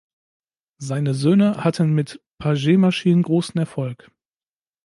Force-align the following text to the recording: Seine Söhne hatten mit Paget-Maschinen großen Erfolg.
Seine 0.79 1.13
Söhne 1.13 1.63
hatten 1.63 1.93
mit 1.93 2.23
Paget-Maschinen 2.39 3.21
großen 3.21 3.59
Erfolg. 3.59 4.09